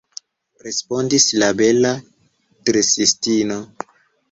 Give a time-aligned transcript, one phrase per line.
[0.67, 1.93] respondis la bela
[2.71, 3.61] dresistino.